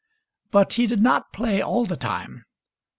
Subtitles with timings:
[0.49, 2.45] But he did not play all the time.